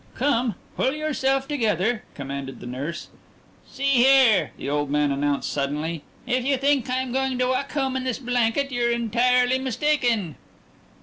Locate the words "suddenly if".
5.53-6.43